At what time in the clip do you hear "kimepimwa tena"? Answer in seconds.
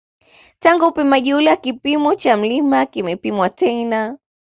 2.85-4.17